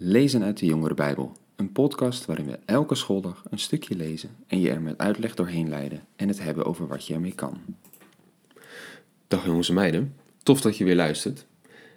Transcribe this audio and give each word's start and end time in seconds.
Lezen 0.00 0.42
uit 0.42 0.58
de 0.58 0.66
Jongere 0.66 0.94
Bijbel, 0.94 1.32
een 1.56 1.72
podcast 1.72 2.24
waarin 2.24 2.46
we 2.46 2.58
elke 2.64 2.94
schooldag 2.94 3.44
een 3.50 3.58
stukje 3.58 3.96
lezen 3.96 4.30
en 4.46 4.60
je 4.60 4.70
er 4.70 4.80
met 4.80 4.98
uitleg 4.98 5.34
doorheen 5.34 5.68
leiden 5.68 6.06
en 6.16 6.28
het 6.28 6.42
hebben 6.42 6.64
over 6.64 6.86
wat 6.86 7.06
je 7.06 7.14
ermee 7.14 7.34
kan. 7.34 7.60
Dag 9.28 9.46
jongens 9.46 9.68
en 9.68 9.74
meiden, 9.74 10.14
tof 10.42 10.60
dat 10.60 10.76
je 10.76 10.84
weer 10.84 10.94
luistert. 10.94 11.46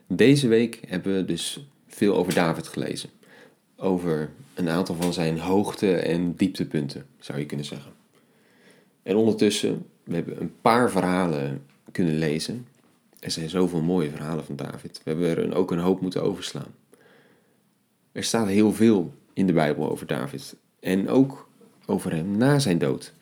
Deze 0.07 0.47
week 0.47 0.79
hebben 0.87 1.15
we 1.15 1.25
dus 1.25 1.67
veel 1.87 2.15
over 2.15 2.33
David 2.33 2.67
gelezen. 2.67 3.09
Over 3.75 4.29
een 4.53 4.69
aantal 4.69 4.95
van 4.95 5.13
zijn 5.13 5.39
hoogte- 5.39 5.95
en 5.95 6.35
dieptepunten, 6.35 7.05
zou 7.19 7.39
je 7.39 7.45
kunnen 7.45 7.65
zeggen. 7.65 7.91
En 9.03 9.15
ondertussen, 9.15 9.85
we 10.03 10.15
hebben 10.15 10.41
een 10.41 10.53
paar 10.61 10.91
verhalen 10.91 11.65
kunnen 11.91 12.17
lezen. 12.17 12.67
Er 13.19 13.31
zijn 13.31 13.49
zoveel 13.49 13.81
mooie 13.81 14.09
verhalen 14.09 14.45
van 14.45 14.55
David. 14.55 15.01
We 15.03 15.09
hebben 15.09 15.29
er 15.29 15.55
ook 15.55 15.71
een 15.71 15.79
hoop 15.79 16.01
moeten 16.01 16.23
overslaan. 16.23 16.79
Er 18.11 18.23
staat 18.23 18.47
heel 18.47 18.73
veel 18.73 19.13
in 19.33 19.47
de 19.47 19.53
Bijbel 19.53 19.91
over 19.91 20.07
David. 20.07 20.55
En 20.79 21.09
ook 21.09 21.49
over 21.85 22.13
hem 22.13 22.37
na 22.37 22.59
zijn 22.59 22.77
dood. 22.77 23.13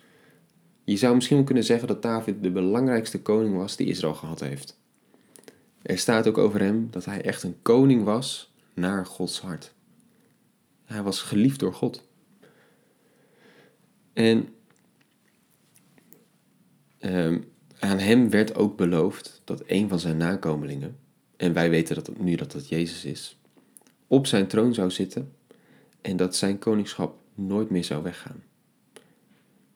Je 0.83 0.97
zou 0.97 1.15
misschien 1.15 1.35
wel 1.35 1.45
kunnen 1.45 1.63
zeggen 1.63 1.87
dat 1.87 2.01
David 2.01 2.43
de 2.43 2.51
belangrijkste 2.51 3.21
koning 3.21 3.55
was 3.55 3.75
die 3.75 3.87
Israël 3.87 4.13
gehad 4.13 4.39
heeft. 4.39 4.79
Er 5.81 5.97
staat 5.97 6.27
ook 6.27 6.37
over 6.37 6.59
hem 6.61 6.87
dat 6.91 7.05
hij 7.05 7.21
echt 7.21 7.43
een 7.43 7.61
koning 7.61 8.03
was 8.03 8.53
naar 8.73 9.05
Gods 9.05 9.41
hart. 9.41 9.73
Hij 10.85 11.03
was 11.03 11.21
geliefd 11.21 11.59
door 11.59 11.73
God. 11.73 12.07
En 14.13 14.49
um, 16.99 17.51
aan 17.79 17.99
hem 17.99 18.29
werd 18.29 18.55
ook 18.55 18.77
beloofd 18.77 19.41
dat 19.43 19.63
een 19.65 19.89
van 19.89 19.99
zijn 19.99 20.17
nakomelingen, 20.17 20.97
en 21.37 21.53
wij 21.53 21.69
weten 21.69 21.95
dat 21.95 22.19
nu 22.19 22.35
dat 22.35 22.51
dat 22.51 22.69
Jezus 22.69 23.05
is, 23.05 23.38
op 24.09 24.27
zijn 24.27 24.47
troon 24.47 24.73
zou 24.73 24.91
zitten 24.91 25.33
en 26.01 26.17
dat 26.17 26.35
zijn 26.35 26.59
koningschap 26.59 27.15
nooit 27.35 27.69
meer 27.69 27.83
zou 27.83 28.03
weggaan. 28.03 28.43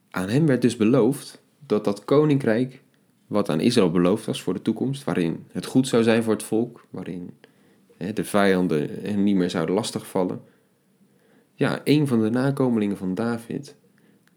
Aan 0.10 0.30
hem 0.30 0.46
werd 0.46 0.62
dus 0.62 0.78
beloofd 0.78 1.42
dat 1.66 1.84
dat 1.84 2.06
koninkrijk, 2.06 2.82
wat 3.28 3.50
aan 3.50 3.60
Israël 3.60 3.92
beloofd 3.92 4.26
was 4.26 4.42
voor 4.42 4.54
de 4.54 4.62
toekomst, 4.62 5.04
waarin 5.04 5.46
het 5.52 5.66
goed 5.66 5.88
zou 5.88 6.04
zijn 6.04 6.24
voor 6.24 6.34
het 6.34 6.44
volk, 6.44 6.86
waarin 6.90 7.30
hè, 7.98 8.14
de 8.14 8.24
vijanden 8.24 8.90
hem 9.02 9.24
niet 9.24 9.36
meer 9.36 9.50
zouden 9.50 9.76
lastigvallen, 9.76 10.42
ja, 11.54 11.82
een 11.84 12.08
van 12.08 12.22
de 12.22 12.30
nakomelingen 12.30 12.98
van 12.98 13.16
David, 13.16 13.76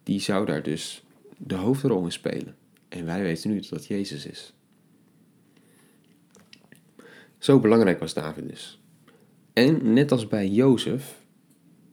die 0.02 0.20
zou 0.20 0.46
daar 0.46 0.62
dus 0.62 1.04
de 1.36 1.54
hoofdrol 1.54 2.04
in 2.04 2.12
spelen. 2.12 2.56
En 2.88 3.04
wij 3.04 3.22
weten 3.22 3.50
nu 3.50 3.60
dat 3.60 3.68
dat 3.68 3.86
Jezus 3.86 4.26
is. 4.26 4.52
Zo 7.38 7.60
belangrijk 7.60 7.98
was 7.98 8.14
David 8.14 8.48
dus. 8.48 8.80
En 9.56 9.92
net 9.92 10.12
als 10.12 10.26
bij 10.26 10.48
Jozef 10.48 11.22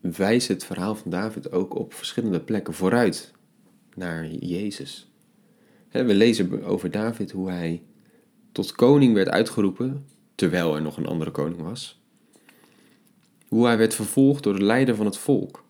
wijst 0.02 0.48
het 0.48 0.64
verhaal 0.64 0.96
van 0.96 1.12
David 1.12 1.52
ook 1.52 1.76
op 1.76 1.94
verschillende 1.94 2.40
plekken 2.40 2.74
vooruit 2.74 3.34
naar 3.96 4.28
Jezus. 4.28 5.12
We 5.92 6.14
lezen 6.14 6.64
over 6.64 6.92
David 6.92 7.32
hoe 7.32 7.50
hij 7.50 7.84
tot 8.52 8.72
koning 8.72 9.14
werd 9.14 9.30
uitgeroepen, 9.30 10.06
terwijl 10.36 10.76
er 10.76 10.82
nog 10.82 10.98
een 10.98 11.06
andere 11.06 11.32
koning 11.32 11.62
was. 11.62 12.02
Hoe 13.48 13.66
hij 13.66 13.78
werd 13.78 13.94
vervolgd 13.94 14.44
door 14.44 14.54
de 14.54 14.64
leider 14.64 14.96
van 14.96 15.06
het 15.06 15.18
volk. 15.18 15.64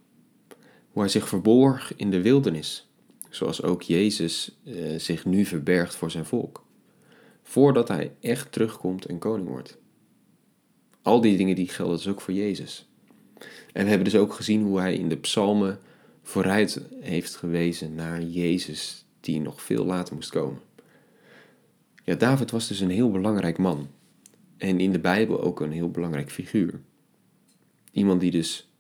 Hoe 0.91 1.01
hij 1.01 1.11
zich 1.11 1.27
verborg 1.27 1.95
in 1.95 2.11
de 2.11 2.21
wildernis, 2.21 2.89
zoals 3.29 3.63
ook 3.63 3.81
Jezus 3.81 4.59
eh, 4.63 4.99
zich 4.99 5.25
nu 5.25 5.45
verbergt 5.45 5.95
voor 5.95 6.11
zijn 6.11 6.25
volk. 6.25 6.65
Voordat 7.43 7.87
hij 7.87 8.15
echt 8.19 8.51
terugkomt 8.51 9.05
en 9.05 9.19
koning 9.19 9.47
wordt. 9.47 9.81
Al 11.03 11.21
die 11.21 11.37
dingen 11.37 11.55
die 11.55 11.67
gelden 11.67 11.97
dus 11.97 12.07
ook 12.07 12.21
voor 12.21 12.33
Jezus. 12.33 12.87
En 13.73 13.83
we 13.83 13.89
hebben 13.89 14.03
dus 14.03 14.15
ook 14.15 14.33
gezien 14.33 14.63
hoe 14.63 14.79
hij 14.79 14.95
in 14.95 15.09
de 15.09 15.17
psalmen 15.17 15.79
vooruit 16.21 16.81
heeft 16.99 17.35
gewezen 17.35 17.95
naar 17.95 18.21
Jezus 18.21 19.05
die 19.19 19.41
nog 19.41 19.61
veel 19.61 19.85
later 19.85 20.15
moest 20.15 20.29
komen. 20.29 20.61
Ja, 22.03 22.15
David 22.15 22.51
was 22.51 22.67
dus 22.67 22.79
een 22.79 22.89
heel 22.89 23.11
belangrijk 23.11 23.57
man. 23.57 23.87
En 24.57 24.79
in 24.79 24.91
de 24.91 24.99
Bijbel 24.99 25.41
ook 25.41 25.59
een 25.59 25.71
heel 25.71 25.91
belangrijk 25.91 26.31
figuur. 26.31 26.81
Iemand 27.91 28.21
die 28.21 28.31
dus, 28.31 28.71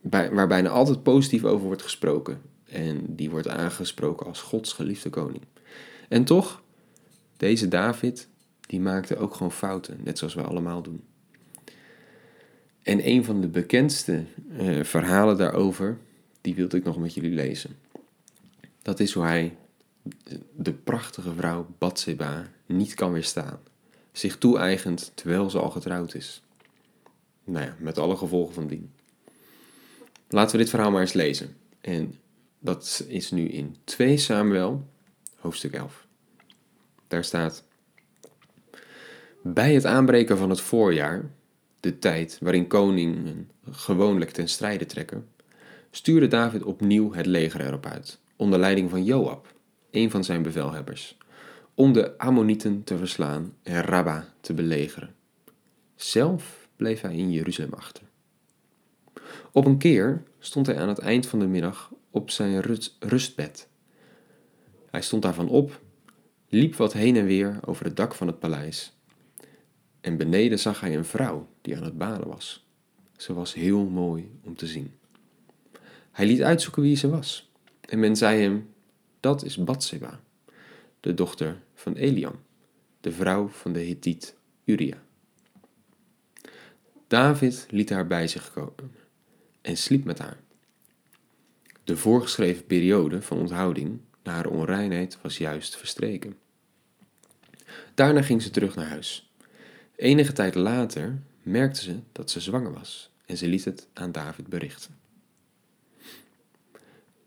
bij, 0.00 0.30
waar 0.30 0.48
bijna 0.48 0.68
altijd 0.68 1.02
positief 1.02 1.44
over 1.44 1.66
wordt 1.66 1.82
gesproken. 1.82 2.40
En 2.64 3.04
die 3.08 3.30
wordt 3.30 3.48
aangesproken 3.48 4.26
als 4.26 4.40
Gods 4.40 4.72
geliefde 4.72 5.10
koning. 5.10 5.42
En 6.08 6.24
toch, 6.24 6.62
deze 7.36 7.68
David, 7.68 8.28
die 8.60 8.80
maakte 8.80 9.16
ook 9.16 9.34
gewoon 9.34 9.52
fouten, 9.52 10.00
net 10.04 10.18
zoals 10.18 10.34
wij 10.34 10.44
allemaal 10.44 10.82
doen. 10.82 11.02
En 12.82 13.08
een 13.08 13.24
van 13.24 13.40
de 13.40 13.48
bekendste 13.48 14.24
uh, 14.52 14.84
verhalen 14.84 15.36
daarover, 15.36 15.98
die 16.40 16.54
wilde 16.54 16.76
ik 16.76 16.84
nog 16.84 16.98
met 16.98 17.14
jullie 17.14 17.34
lezen. 17.34 17.78
Dat 18.82 19.00
is 19.00 19.12
hoe 19.12 19.24
hij 19.24 19.56
de 20.56 20.72
prachtige 20.72 21.34
vrouw 21.34 21.66
Bathseba 21.78 22.50
niet 22.66 22.94
kan 22.94 23.12
weerstaan. 23.12 23.58
Zich 24.12 24.38
toe-eigent 24.38 25.12
terwijl 25.14 25.50
ze 25.50 25.58
al 25.58 25.70
getrouwd 25.70 26.14
is. 26.14 26.42
Nou 27.44 27.64
ja, 27.64 27.76
met 27.78 27.98
alle 27.98 28.16
gevolgen 28.16 28.54
van 28.54 28.66
dien. 28.66 28.92
Laten 30.28 30.52
we 30.52 30.62
dit 30.62 30.70
verhaal 30.70 30.90
maar 30.90 31.00
eens 31.00 31.12
lezen. 31.12 31.56
En 31.80 32.14
dat 32.58 33.04
is 33.08 33.30
nu 33.30 33.48
in 33.48 33.76
2 33.84 34.16
Samuel, 34.16 34.88
hoofdstuk 35.36 35.72
11. 35.72 36.06
Daar 37.06 37.24
staat: 37.24 37.64
Bij 39.42 39.74
het 39.74 39.84
aanbreken 39.84 40.38
van 40.38 40.50
het 40.50 40.60
voorjaar 40.60 41.30
de 41.80 41.98
tijd 41.98 42.38
waarin 42.40 42.66
koningen 42.66 43.50
gewoonlijk 43.70 44.30
ten 44.30 44.48
strijde 44.48 44.86
trekken, 44.86 45.28
stuurde 45.90 46.26
David 46.26 46.62
opnieuw 46.62 47.12
het 47.12 47.26
leger 47.26 47.60
erop 47.60 47.86
uit, 47.86 48.20
onder 48.36 48.58
leiding 48.58 48.90
van 48.90 49.04
Joab, 49.04 49.54
een 49.90 50.10
van 50.10 50.24
zijn 50.24 50.42
bevelhebbers, 50.42 51.16
om 51.74 51.92
de 51.92 52.18
Ammonieten 52.18 52.84
te 52.84 52.98
verslaan 52.98 53.54
en 53.62 53.82
Rabba 53.82 54.34
te 54.40 54.54
belegeren. 54.54 55.14
Zelf 55.94 56.68
bleef 56.76 57.00
hij 57.00 57.16
in 57.16 57.32
Jeruzalem 57.32 57.72
achter. 57.72 58.02
Op 59.52 59.64
een 59.64 59.78
keer 59.78 60.22
stond 60.38 60.66
hij 60.66 60.78
aan 60.78 60.88
het 60.88 60.98
eind 60.98 61.26
van 61.26 61.38
de 61.38 61.46
middag 61.46 61.92
op 62.10 62.30
zijn 62.30 62.60
rustbed. 62.98 63.68
Hij 64.90 65.02
stond 65.02 65.22
daarvan 65.22 65.48
op, 65.48 65.80
liep 66.48 66.74
wat 66.74 66.92
heen 66.92 67.16
en 67.16 67.24
weer 67.24 67.58
over 67.64 67.84
het 67.84 67.96
dak 67.96 68.14
van 68.14 68.26
het 68.26 68.38
paleis 68.38 68.99
en 70.00 70.16
beneden 70.16 70.58
zag 70.58 70.80
hij 70.80 70.96
een 70.96 71.04
vrouw 71.04 71.48
die 71.60 71.76
aan 71.76 71.82
het 71.82 71.98
baden 71.98 72.28
was. 72.28 72.66
Ze 73.16 73.32
was 73.32 73.54
heel 73.54 73.84
mooi 73.84 74.30
om 74.42 74.56
te 74.56 74.66
zien. 74.66 74.94
Hij 76.10 76.26
liet 76.26 76.42
uitzoeken 76.42 76.82
wie 76.82 76.96
ze 76.96 77.08
was. 77.08 77.50
En 77.80 77.98
men 77.98 78.16
zei 78.16 78.42
hem, 78.42 78.72
dat 79.20 79.44
is 79.44 79.56
Batseba, 79.56 80.20
de 81.00 81.14
dochter 81.14 81.62
van 81.74 81.94
Eliam, 81.94 82.40
de 83.00 83.12
vrouw 83.12 83.48
van 83.48 83.72
de 83.72 83.80
Hittiet 83.80 84.36
Uria. 84.64 85.02
David 87.06 87.66
liet 87.70 87.90
haar 87.90 88.06
bij 88.06 88.28
zich 88.28 88.52
komen 88.52 88.94
en 89.60 89.76
sliep 89.76 90.04
met 90.04 90.18
haar. 90.18 90.40
De 91.84 91.96
voorgeschreven 91.96 92.66
periode 92.66 93.22
van 93.22 93.38
onthouding 93.38 94.00
na 94.22 94.32
haar 94.32 94.46
onreinheid 94.46 95.18
was 95.22 95.38
juist 95.38 95.76
verstreken. 95.76 96.38
Daarna 97.94 98.22
ging 98.22 98.42
ze 98.42 98.50
terug 98.50 98.74
naar 98.74 98.88
huis 98.88 99.29
Enige 100.00 100.32
tijd 100.32 100.54
later 100.54 101.18
merkte 101.42 101.82
ze 101.82 101.96
dat 102.12 102.30
ze 102.30 102.40
zwanger 102.40 102.72
was 102.72 103.10
en 103.26 103.36
ze 103.36 103.46
liet 103.46 103.64
het 103.64 103.88
aan 103.92 104.12
David 104.12 104.46
berichten. 104.46 104.98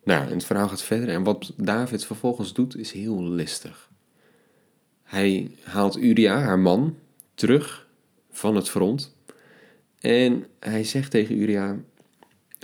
Nou, 0.03 0.29
het 0.29 0.43
verhaal 0.43 0.67
gaat 0.67 0.81
verder 0.81 1.09
en 1.09 1.23
wat 1.23 1.53
David 1.57 2.05
vervolgens 2.05 2.53
doet 2.53 2.77
is 2.77 2.91
heel 2.91 3.23
listig. 3.23 3.89
Hij 5.03 5.51
haalt 5.63 5.97
Uria, 5.97 6.39
haar 6.39 6.59
man, 6.59 6.97
terug 7.33 7.87
van 8.31 8.55
het 8.55 8.69
front 8.69 9.15
en 9.99 10.45
hij 10.59 10.83
zegt 10.83 11.11
tegen 11.11 11.37
Uria: 11.37 11.77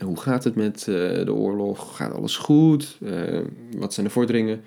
Hoe 0.03 0.19
gaat 0.19 0.43
het 0.43 0.55
met 0.55 0.79
uh, 0.79 0.95
de 1.25 1.33
oorlog? 1.33 1.95
Gaat 1.95 2.13
alles 2.13 2.37
goed? 2.37 2.97
Uh, 3.01 3.45
wat 3.77 3.93
zijn 3.93 4.05
de 4.05 4.11
vorderingen? 4.11 4.61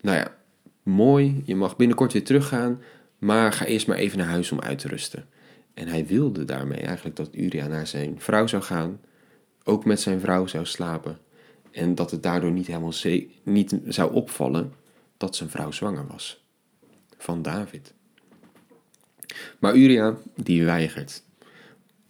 Nou 0.00 0.16
ja, 0.16 0.36
mooi, 0.82 1.42
je 1.44 1.56
mag 1.56 1.76
binnenkort 1.76 2.12
weer 2.12 2.24
teruggaan. 2.24 2.80
Maar 3.18 3.52
ga 3.52 3.64
eerst 3.64 3.86
maar 3.86 3.96
even 3.96 4.18
naar 4.18 4.26
huis 4.26 4.52
om 4.52 4.60
uit 4.60 4.78
te 4.78 4.88
rusten. 4.88 5.28
En 5.74 5.88
hij 5.88 6.06
wilde 6.06 6.44
daarmee 6.44 6.80
eigenlijk 6.80 7.16
dat 7.16 7.34
Uria 7.34 7.66
naar 7.66 7.86
zijn 7.86 8.20
vrouw 8.20 8.46
zou 8.46 8.62
gaan, 8.62 9.00
ook 9.64 9.84
met 9.84 10.00
zijn 10.00 10.20
vrouw 10.20 10.46
zou 10.46 10.64
slapen. 10.64 11.18
En 11.70 11.94
dat 11.94 12.10
het 12.10 12.22
daardoor 12.22 12.50
niet 12.50 12.66
helemaal 12.66 12.94
niet 13.42 13.78
zou 13.86 14.12
opvallen 14.12 14.72
dat 15.16 15.36
zijn 15.36 15.50
vrouw 15.50 15.70
zwanger 15.70 16.06
was. 16.06 16.44
Van 17.18 17.42
David. 17.42 17.94
Maar 19.58 19.74
Uria, 19.74 20.16
die 20.34 20.64
weigert. 20.64 21.22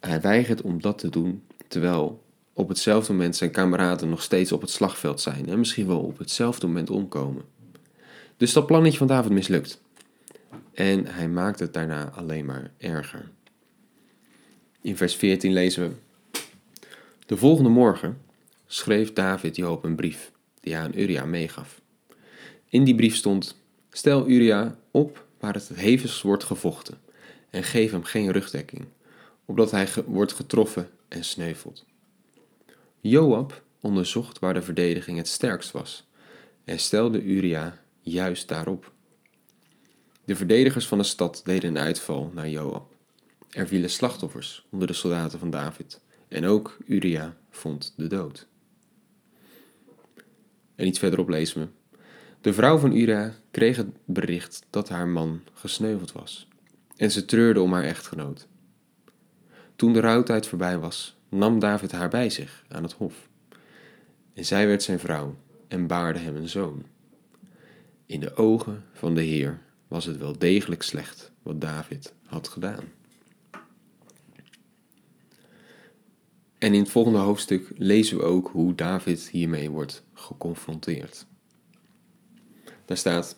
Hij 0.00 0.20
weigert 0.20 0.62
om 0.62 0.80
dat 0.80 0.98
te 0.98 1.08
doen, 1.08 1.42
terwijl 1.68 2.24
op 2.52 2.68
hetzelfde 2.68 3.12
moment 3.12 3.36
zijn 3.36 3.50
kameraden 3.50 4.08
nog 4.08 4.22
steeds 4.22 4.52
op 4.52 4.60
het 4.60 4.70
slagveld 4.70 5.20
zijn 5.20 5.48
en 5.48 5.58
misschien 5.58 5.86
wel 5.86 6.00
op 6.00 6.18
hetzelfde 6.18 6.66
moment 6.66 6.90
omkomen. 6.90 7.44
Dus 8.36 8.52
dat 8.52 8.66
plannetje 8.66 8.98
van 8.98 9.06
David 9.06 9.32
mislukt. 9.32 9.80
En 10.72 11.06
hij 11.06 11.28
maakt 11.28 11.58
het 11.58 11.72
daarna 11.72 12.10
alleen 12.10 12.44
maar 12.44 12.70
erger. 12.78 13.30
In 14.80 14.96
vers 14.96 15.16
14 15.16 15.52
lezen 15.52 15.88
we: 15.88 15.94
De 17.26 17.36
volgende 17.36 17.70
morgen 17.70 18.20
schreef 18.66 19.12
David 19.12 19.56
Joab 19.56 19.84
een 19.84 19.96
brief 19.96 20.32
die 20.60 20.74
hij 20.74 20.82
aan 20.82 20.92
Uria 20.94 21.24
meegaf. 21.24 21.80
In 22.68 22.84
die 22.84 22.94
brief 22.94 23.14
stond: 23.14 23.62
Stel 23.90 24.28
Uria 24.28 24.76
op 24.90 25.26
waar 25.38 25.54
het 25.54 25.68
het 25.68 25.78
hevigst 25.78 26.22
wordt 26.22 26.44
gevochten 26.44 26.98
en 27.50 27.62
geef 27.62 27.90
hem 27.90 28.04
geen 28.04 28.32
rugdekking, 28.32 28.84
opdat 29.44 29.70
hij 29.70 29.88
wordt 30.06 30.32
getroffen 30.32 30.88
en 31.08 31.24
sneuvelt. 31.24 31.84
Joab 33.00 33.62
onderzocht 33.80 34.38
waar 34.38 34.54
de 34.54 34.62
verdediging 34.62 35.16
het 35.16 35.28
sterkst 35.28 35.70
was 35.70 36.06
en 36.64 36.78
stelde 36.78 37.22
Uria 37.22 37.78
juist 38.00 38.48
daarop. 38.48 38.92
De 40.26 40.36
verdedigers 40.36 40.86
van 40.86 40.98
de 40.98 41.04
stad 41.04 41.40
deden 41.44 41.70
een 41.70 41.82
uitval 41.82 42.30
naar 42.34 42.48
Joab. 42.48 42.94
Er 43.50 43.66
vielen 43.66 43.90
slachtoffers 43.90 44.66
onder 44.70 44.88
de 44.88 44.92
soldaten 44.92 45.38
van 45.38 45.50
David 45.50 46.00
en 46.28 46.44
ook 46.44 46.76
Uria 46.86 47.36
vond 47.50 47.94
de 47.96 48.06
dood. 48.06 48.46
En 50.74 50.86
iets 50.86 50.98
verderop 50.98 51.28
lezen 51.28 51.60
we. 51.60 51.98
De 52.40 52.52
vrouw 52.52 52.78
van 52.78 52.92
Uria 52.92 53.34
kreeg 53.50 53.76
het 53.76 53.88
bericht 54.04 54.66
dat 54.70 54.88
haar 54.88 55.08
man 55.08 55.40
gesneuveld 55.52 56.12
was. 56.12 56.48
En 56.96 57.10
ze 57.10 57.24
treurde 57.24 57.60
om 57.60 57.72
haar 57.72 57.84
echtgenoot. 57.84 58.46
Toen 59.76 59.92
de 59.92 60.00
rouwtijd 60.00 60.46
voorbij 60.46 60.78
was, 60.78 61.16
nam 61.28 61.58
David 61.58 61.92
haar 61.92 62.08
bij 62.08 62.30
zich 62.30 62.64
aan 62.68 62.82
het 62.82 62.92
hof. 62.92 63.28
En 64.34 64.44
zij 64.44 64.66
werd 64.66 64.82
zijn 64.82 64.98
vrouw 64.98 65.36
en 65.68 65.86
baarde 65.86 66.18
hem 66.18 66.36
een 66.36 66.48
zoon. 66.48 66.84
In 68.06 68.20
de 68.20 68.36
ogen 68.36 68.84
van 68.92 69.14
de 69.14 69.22
Heer 69.22 69.64
was 69.88 70.04
het 70.04 70.18
wel 70.18 70.38
degelijk 70.38 70.82
slecht 70.82 71.32
wat 71.42 71.60
David 71.60 72.14
had 72.24 72.48
gedaan. 72.48 72.84
En 76.58 76.74
in 76.74 76.80
het 76.80 76.90
volgende 76.90 77.18
hoofdstuk 77.18 77.70
lezen 77.76 78.16
we 78.16 78.22
ook 78.22 78.48
hoe 78.48 78.74
David 78.74 79.28
hiermee 79.28 79.70
wordt 79.70 80.02
geconfronteerd. 80.12 81.26
Daar 82.84 82.96
staat: 82.96 83.36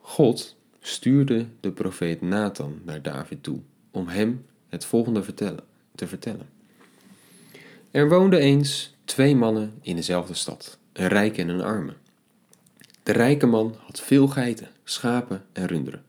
God 0.00 0.56
stuurde 0.80 1.46
de 1.60 1.72
profeet 1.72 2.20
Nathan 2.20 2.80
naar 2.84 3.02
David 3.02 3.42
toe 3.42 3.60
om 3.90 4.08
hem 4.08 4.46
het 4.68 4.84
volgende 4.84 5.34
te 5.94 6.06
vertellen. 6.06 6.48
Er 7.90 8.08
woonden 8.08 8.40
eens 8.40 8.94
twee 9.04 9.36
mannen 9.36 9.78
in 9.80 9.96
dezelfde 9.96 10.34
stad, 10.34 10.78
een 10.92 11.08
rijke 11.08 11.40
en 11.40 11.48
een 11.48 11.60
arme. 11.60 11.94
De 13.04 13.12
rijke 13.12 13.46
man 13.46 13.74
had 13.86 14.00
veel 14.00 14.28
geiten, 14.28 14.68
schapen 14.84 15.44
en 15.52 15.66
runderen. 15.66 16.04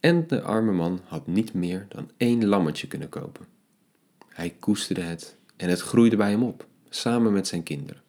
En 0.00 0.26
de 0.26 0.42
arme 0.42 0.72
man 0.72 1.00
had 1.04 1.26
niet 1.26 1.54
meer 1.54 1.86
dan 1.88 2.10
één 2.16 2.46
lammetje 2.46 2.86
kunnen 2.86 3.08
kopen. 3.08 3.46
Hij 4.28 4.56
koesterde 4.58 5.00
het 5.00 5.36
en 5.56 5.68
het 5.68 5.80
groeide 5.80 6.16
bij 6.16 6.30
hem 6.30 6.42
op, 6.42 6.66
samen 6.88 7.32
met 7.32 7.46
zijn 7.46 7.62
kinderen. 7.62 8.02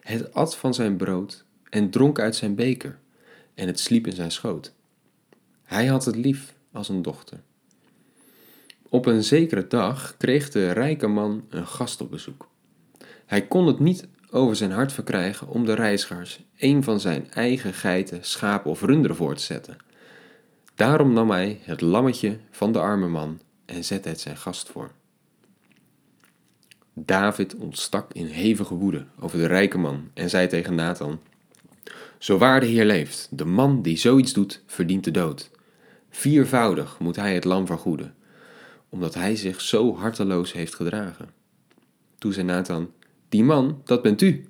Het 0.00 0.34
at 0.34 0.56
van 0.56 0.74
zijn 0.74 0.96
brood 0.96 1.44
en 1.70 1.90
dronk 1.90 2.18
uit 2.18 2.36
zijn 2.36 2.54
beker, 2.54 2.98
en 3.54 3.66
het 3.66 3.80
sliep 3.80 4.06
in 4.06 4.12
zijn 4.12 4.30
schoot. 4.30 4.72
Hij 5.62 5.86
had 5.86 6.04
het 6.04 6.16
lief 6.16 6.54
als 6.72 6.88
een 6.88 7.02
dochter. 7.02 7.40
Op 8.88 9.06
een 9.06 9.24
zekere 9.24 9.66
dag 9.66 10.16
kreeg 10.16 10.50
de 10.50 10.70
rijke 10.70 11.06
man 11.06 11.44
een 11.48 11.66
gast 11.66 12.00
op 12.00 12.10
bezoek. 12.10 12.48
Hij 13.26 13.46
kon 13.46 13.66
het 13.66 13.78
niet 13.78 14.08
over 14.30 14.56
zijn 14.56 14.70
hart 14.70 14.92
verkrijgen 14.92 15.48
om 15.48 15.64
de 15.64 15.74
reizigers 15.74 16.40
een 16.56 16.82
van 16.82 17.00
zijn 17.00 17.30
eigen 17.30 17.74
geiten, 17.74 18.24
schapen 18.24 18.70
of 18.70 18.82
runderen 18.82 19.16
voor 19.16 19.34
te 19.34 19.42
zetten. 19.42 19.76
Daarom 20.74 21.12
nam 21.12 21.30
hij 21.30 21.60
het 21.62 21.80
lammetje 21.80 22.38
van 22.50 22.72
de 22.72 22.78
arme 22.78 23.08
man 23.08 23.40
en 23.64 23.84
zette 23.84 24.08
het 24.08 24.20
zijn 24.20 24.36
gast 24.36 24.68
voor. 24.68 24.90
David 26.94 27.54
ontstak 27.54 28.12
in 28.12 28.26
hevige 28.26 28.74
woede 28.74 29.06
over 29.18 29.38
de 29.38 29.46
rijke 29.46 29.78
man 29.78 30.10
en 30.14 30.30
zei 30.30 30.46
tegen 30.46 30.74
Nathan: 30.74 31.20
Zo 32.18 32.38
waar 32.38 32.60
de 32.60 32.66
Heer 32.66 32.84
leeft, 32.84 33.28
de 33.30 33.44
man 33.44 33.82
die 33.82 33.96
zoiets 33.96 34.32
doet, 34.32 34.62
verdient 34.66 35.04
de 35.04 35.10
dood. 35.10 35.50
Viervoudig 36.10 36.98
moet 36.98 37.16
hij 37.16 37.34
het 37.34 37.44
lam 37.44 37.66
vergoeden, 37.66 38.14
omdat 38.88 39.14
hij 39.14 39.36
zich 39.36 39.60
zo 39.60 39.96
harteloos 39.96 40.52
heeft 40.52 40.74
gedragen. 40.74 41.30
Toen 42.18 42.32
zei 42.32 42.46
Nathan: 42.46 42.90
Die 43.28 43.44
man, 43.44 43.80
dat 43.84 44.02
bent 44.02 44.22
u. 44.22 44.48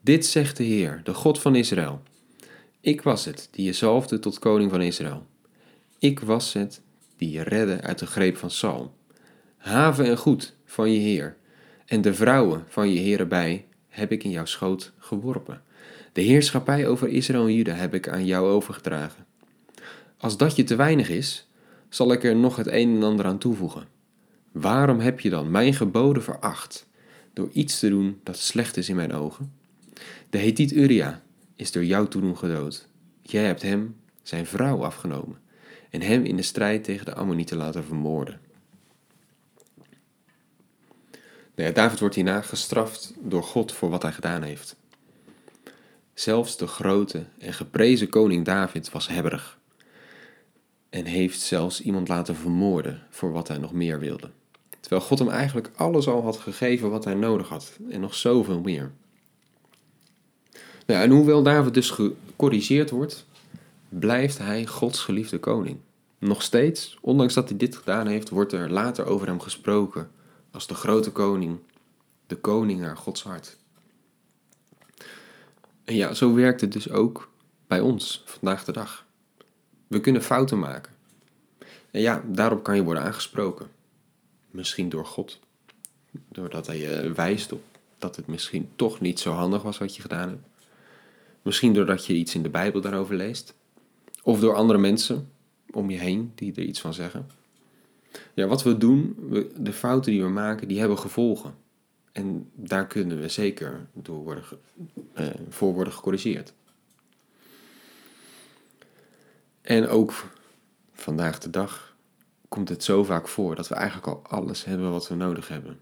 Dit 0.00 0.26
zegt 0.26 0.56
de 0.56 0.64
Heer, 0.64 1.00
de 1.04 1.14
God 1.14 1.40
van 1.40 1.54
Israël. 1.54 2.02
Ik 2.80 3.02
was 3.02 3.24
het 3.24 3.48
die 3.50 3.64
je 3.64 3.72
zalfde 3.72 4.18
tot 4.18 4.38
koning 4.38 4.70
van 4.70 4.82
Israël. 4.82 5.26
Ik 5.98 6.20
was 6.20 6.52
het 6.52 6.82
die 7.16 7.30
je 7.30 7.42
redde 7.42 7.80
uit 7.80 7.98
de 7.98 8.06
greep 8.06 8.36
van 8.36 8.50
Saul. 8.50 8.94
Haven 9.56 10.04
en 10.04 10.16
goed 10.16 10.54
van 10.64 10.92
je 10.92 10.98
Heer 10.98 11.36
en 11.86 12.00
de 12.00 12.14
vrouwen 12.14 12.64
van 12.68 12.92
je 12.92 12.98
heren 12.98 13.28
bij 13.28 13.66
heb 13.88 14.12
ik 14.12 14.24
in 14.24 14.30
jouw 14.30 14.44
schoot 14.44 14.92
geworpen. 14.98 15.62
De 16.12 16.20
heerschappij 16.20 16.86
over 16.86 17.08
Israël 17.08 17.46
en 17.46 17.54
Juda 17.54 17.72
heb 17.72 17.94
ik 17.94 18.08
aan 18.08 18.26
jou 18.26 18.48
overgedragen. 18.48 19.26
Als 20.18 20.36
dat 20.36 20.56
je 20.56 20.64
te 20.64 20.76
weinig 20.76 21.08
is, 21.08 21.48
zal 21.88 22.12
ik 22.12 22.24
er 22.24 22.36
nog 22.36 22.56
het 22.56 22.66
een 22.66 22.94
en 22.94 23.02
ander 23.02 23.26
aan 23.26 23.38
toevoegen. 23.38 23.88
Waarom 24.52 25.00
heb 25.00 25.20
je 25.20 25.30
dan 25.30 25.50
mijn 25.50 25.74
geboden 25.74 26.22
veracht 26.22 26.88
door 27.40 27.50
iets 27.52 27.78
te 27.78 27.88
doen 27.88 28.20
dat 28.22 28.38
slecht 28.38 28.76
is 28.76 28.88
in 28.88 28.96
mijn 28.96 29.12
ogen? 29.12 29.52
De 30.30 30.38
Hethiet 30.38 30.72
Uria 30.72 31.22
is 31.56 31.72
door 31.72 31.84
jou 31.84 32.08
toedoen 32.08 32.36
gedood. 32.36 32.88
Jij 33.22 33.44
hebt 33.44 33.62
hem 33.62 33.96
zijn 34.22 34.46
vrouw 34.46 34.84
afgenomen 34.84 35.38
en 35.90 36.02
hem 36.02 36.24
in 36.24 36.36
de 36.36 36.42
strijd 36.42 36.84
tegen 36.84 37.04
de 37.04 37.14
Ammonieten 37.14 37.56
laten 37.56 37.84
vermoorden. 37.84 38.40
Nou 41.54 41.72
David 41.72 42.00
wordt 42.00 42.14
hierna 42.14 42.40
gestraft 42.40 43.14
door 43.20 43.42
God 43.42 43.72
voor 43.72 43.90
wat 43.90 44.02
hij 44.02 44.12
gedaan 44.12 44.42
heeft. 44.42 44.76
Zelfs 46.14 46.56
de 46.56 46.66
grote 46.66 47.24
en 47.38 47.52
geprezen 47.52 48.08
koning 48.08 48.44
David 48.44 48.90
was 48.90 49.08
hebberig 49.08 49.58
en 50.90 51.04
heeft 51.04 51.40
zelfs 51.40 51.82
iemand 51.82 52.08
laten 52.08 52.36
vermoorden 52.36 53.02
voor 53.10 53.32
wat 53.32 53.48
hij 53.48 53.58
nog 53.58 53.72
meer 53.72 53.98
wilde. 53.98 54.30
Terwijl 54.90 55.10
God 55.10 55.18
hem 55.18 55.28
eigenlijk 55.28 55.70
alles 55.74 56.08
al 56.08 56.22
had 56.22 56.36
gegeven 56.36 56.90
wat 56.90 57.04
hij 57.04 57.14
nodig 57.14 57.48
had 57.48 57.78
en 57.90 58.00
nog 58.00 58.14
zoveel 58.14 58.60
meer. 58.60 58.92
Nou, 60.86 61.02
en 61.02 61.10
hoewel 61.10 61.42
David 61.42 61.74
dus 61.74 61.90
gecorrigeerd 61.90 62.90
wordt, 62.90 63.26
blijft 63.88 64.38
hij 64.38 64.66
Gods 64.66 65.00
geliefde 65.00 65.38
koning. 65.38 65.78
Nog 66.18 66.42
steeds, 66.42 66.98
ondanks 67.00 67.34
dat 67.34 67.48
hij 67.48 67.58
dit 67.58 67.76
gedaan 67.76 68.06
heeft, 68.06 68.28
wordt 68.28 68.52
er 68.52 68.70
later 68.70 69.06
over 69.06 69.26
hem 69.26 69.40
gesproken 69.40 70.10
als 70.50 70.66
de 70.66 70.74
grote 70.74 71.10
koning, 71.10 71.58
de 72.26 72.36
koning 72.36 72.80
naar 72.80 72.96
Gods 72.96 73.22
hart. 73.22 73.56
En 75.84 75.94
ja, 75.94 76.14
zo 76.14 76.34
werkt 76.34 76.60
het 76.60 76.72
dus 76.72 76.90
ook 76.90 77.30
bij 77.66 77.80
ons 77.80 78.22
vandaag 78.26 78.64
de 78.64 78.72
dag. 78.72 79.06
We 79.86 80.00
kunnen 80.00 80.22
fouten 80.22 80.58
maken. 80.58 80.92
En 81.90 82.00
ja, 82.00 82.22
daarop 82.26 82.62
kan 82.62 82.76
je 82.76 82.82
worden 82.82 83.02
aangesproken. 83.02 83.78
Misschien 84.50 84.88
door 84.88 85.06
God. 85.06 85.38
Doordat 86.28 86.66
hij 86.66 86.78
je 86.78 87.12
wijst 87.12 87.52
op 87.52 87.62
dat 87.98 88.16
het 88.16 88.26
misschien 88.26 88.68
toch 88.76 89.00
niet 89.00 89.20
zo 89.20 89.32
handig 89.32 89.62
was 89.62 89.78
wat 89.78 89.96
je 89.96 90.02
gedaan 90.02 90.28
hebt. 90.28 90.46
Misschien 91.42 91.72
doordat 91.72 92.06
je 92.06 92.14
iets 92.14 92.34
in 92.34 92.42
de 92.42 92.48
Bijbel 92.48 92.80
daarover 92.80 93.14
leest. 93.14 93.54
Of 94.22 94.40
door 94.40 94.54
andere 94.54 94.78
mensen 94.78 95.30
om 95.70 95.90
je 95.90 95.98
heen 95.98 96.32
die 96.34 96.54
er 96.54 96.62
iets 96.62 96.80
van 96.80 96.94
zeggen. 96.94 97.26
Ja, 98.34 98.46
wat 98.46 98.62
we 98.62 98.76
doen, 98.76 99.16
de 99.56 99.72
fouten 99.72 100.12
die 100.12 100.22
we 100.22 100.28
maken, 100.28 100.68
die 100.68 100.78
hebben 100.78 100.98
gevolgen. 100.98 101.54
En 102.12 102.50
daar 102.54 102.86
kunnen 102.86 103.20
we 103.20 103.28
zeker 103.28 103.86
door 103.92 104.22
worden, 104.22 104.44
uh, 105.18 105.26
voor 105.48 105.74
worden 105.74 105.92
gecorrigeerd. 105.92 106.52
En 109.60 109.88
ook 109.88 110.24
vandaag 110.92 111.38
de 111.38 111.50
dag 111.50 111.89
komt 112.50 112.68
het 112.68 112.84
zo 112.84 113.04
vaak 113.04 113.28
voor 113.28 113.54
dat 113.54 113.68
we 113.68 113.74
eigenlijk 113.74 114.06
al 114.06 114.22
alles 114.22 114.64
hebben 114.64 114.90
wat 114.90 115.08
we 115.08 115.14
nodig 115.14 115.48
hebben. 115.48 115.80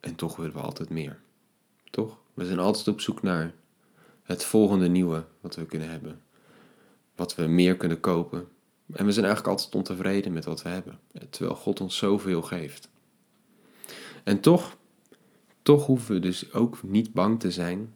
En 0.00 0.14
toch 0.14 0.36
willen 0.36 0.52
we 0.52 0.60
altijd 0.60 0.90
meer. 0.90 1.20
Toch? 1.90 2.18
We 2.34 2.46
zijn 2.46 2.58
altijd 2.58 2.88
op 2.88 3.00
zoek 3.00 3.22
naar 3.22 3.54
het 4.22 4.44
volgende 4.44 4.88
nieuwe 4.88 5.24
wat 5.40 5.54
we 5.54 5.66
kunnen 5.66 5.90
hebben. 5.90 6.20
Wat 7.14 7.34
we 7.34 7.46
meer 7.46 7.76
kunnen 7.76 8.00
kopen, 8.00 8.48
en 8.92 9.04
we 9.04 9.12
zijn 9.12 9.24
eigenlijk 9.24 9.56
altijd 9.56 9.74
ontevreden 9.74 10.32
met 10.32 10.44
wat 10.44 10.62
we 10.62 10.68
hebben, 10.68 10.98
terwijl 11.30 11.56
God 11.56 11.80
ons 11.80 11.96
zoveel 11.96 12.42
geeft. 12.42 12.88
En 14.24 14.40
toch, 14.40 14.76
toch 15.62 15.86
hoeven 15.86 16.14
we 16.14 16.20
dus 16.20 16.52
ook 16.52 16.82
niet 16.82 17.12
bang 17.12 17.40
te 17.40 17.50
zijn 17.50 17.94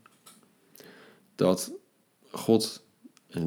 dat 1.34 1.72
God, 2.30 2.84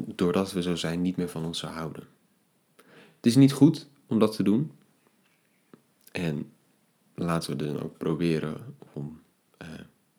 doordat 0.04 0.52
we 0.52 0.62
zo 0.62 0.74
zijn, 0.74 1.02
niet 1.02 1.16
meer 1.16 1.28
van 1.28 1.44
ons 1.44 1.58
zou 1.58 1.72
houden. 1.72 2.04
Het 3.16 3.26
is 3.26 3.36
niet 3.36 3.52
goed 3.52 3.88
om 4.06 4.18
dat 4.18 4.36
te 4.36 4.42
doen. 4.42 4.72
En 6.12 6.52
laten 7.14 7.50
we 7.56 7.64
dan 7.64 7.82
ook 7.82 7.98
proberen 7.98 8.76
om 8.92 9.20
eh, 9.58 9.68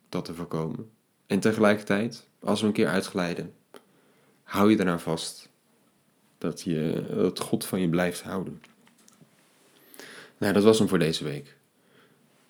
dat 0.09 0.25
te 0.25 0.33
voorkomen. 0.33 0.89
En 1.27 1.39
tegelijkertijd, 1.39 2.27
als 2.39 2.61
we 2.61 2.67
een 2.67 2.73
keer 2.73 2.87
uitglijden, 2.87 3.53
hou 4.43 4.71
je 4.71 4.79
eraan 4.79 4.99
vast 4.99 5.49
dat, 6.37 6.61
je, 6.61 7.05
dat 7.09 7.39
God 7.39 7.65
van 7.65 7.81
je 7.81 7.89
blijft 7.89 8.21
houden. 8.21 8.61
Nou, 10.37 10.53
dat 10.53 10.63
was 10.63 10.79
hem 10.79 10.87
voor 10.87 10.99
deze 10.99 11.23
week. 11.23 11.55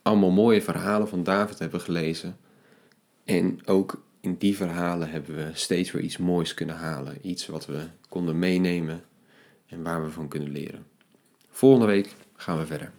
allemaal 0.01 0.31
mooie 0.31 0.61
verhalen 0.61 1.07
van 1.07 1.23
David 1.23 1.59
hebben 1.59 1.81
gelezen. 1.81 2.37
En 3.23 3.67
ook 3.67 4.03
in 4.19 4.35
die 4.37 4.55
verhalen 4.55 5.09
hebben 5.09 5.35
we 5.35 5.49
steeds 5.53 5.91
weer 5.91 6.03
iets 6.03 6.17
moois 6.17 6.53
kunnen 6.53 6.75
halen. 6.75 7.27
Iets 7.27 7.47
wat 7.47 7.65
we 7.65 7.87
konden 8.09 8.39
meenemen 8.39 9.03
en 9.65 9.83
waar 9.83 10.03
we 10.03 10.11
van 10.11 10.27
kunnen 10.27 10.51
leren. 10.51 10.85
Volgende 11.57 11.85
week 11.85 12.15
gaan 12.35 12.57
we 12.57 12.65
verder. 12.65 12.91